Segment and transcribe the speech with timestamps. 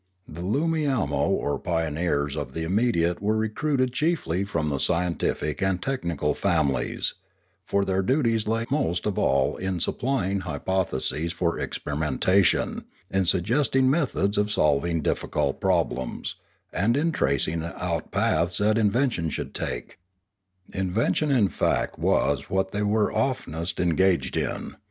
[0.27, 6.33] The Loomiamo or pioneers of the immediate were recruited chiefly from the scientific and technical
[6.33, 7.13] families;
[7.67, 13.91] for their duties lay most of all in supplying hypotheses for experimentation, in suggest ing
[13.91, 16.35] methods of solving difficult problems,
[16.73, 19.99] and in tracing out paths that invention should take;
[20.73, 24.75] invention in fact was what they were oftenest engaged in.